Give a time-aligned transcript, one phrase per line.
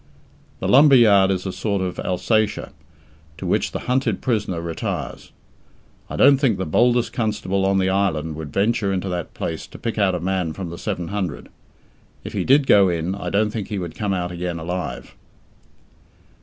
[0.59, 2.71] The Lumber Yard is a sort of Alsatia,
[3.37, 5.31] to which the hunted prisoner retires.
[6.09, 9.77] I don't think the boldest constable on the island would venture into that place to
[9.77, 11.49] pick out a man from the seven hundred.
[12.23, 15.13] If he did go in I don't think he would come out again alive.